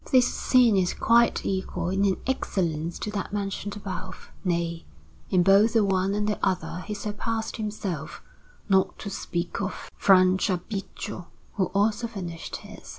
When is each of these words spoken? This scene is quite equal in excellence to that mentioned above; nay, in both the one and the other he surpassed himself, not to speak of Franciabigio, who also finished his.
This 0.11 0.33
scene 0.33 0.77
is 0.77 0.95
quite 0.95 1.45
equal 1.45 1.89
in 1.91 2.17
excellence 2.25 2.97
to 2.97 3.11
that 3.11 3.31
mentioned 3.31 3.75
above; 3.75 4.31
nay, 4.43 4.83
in 5.29 5.43
both 5.43 5.73
the 5.73 5.83
one 5.85 6.15
and 6.15 6.27
the 6.27 6.39
other 6.43 6.79
he 6.87 6.95
surpassed 6.95 7.57
himself, 7.57 8.23
not 8.67 8.97
to 8.97 9.11
speak 9.11 9.61
of 9.61 9.91
Franciabigio, 9.95 11.27
who 11.53 11.65
also 11.65 12.07
finished 12.07 12.55
his. 12.65 12.89